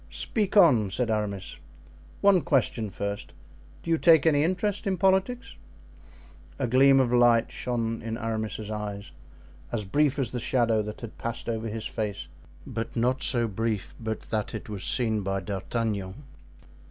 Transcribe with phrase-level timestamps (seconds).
[0.09, 1.57] "Speak on," said Aramis.
[2.21, 3.33] "One question first.
[3.83, 5.57] Do you take any interest in politics?"
[6.57, 9.11] A gleam of light shone in Aramis's eyes,
[9.71, 12.29] as brief as the shadow that had passed over his face,
[12.65, 16.15] but not so brief but that it was seen by D'Artagnan.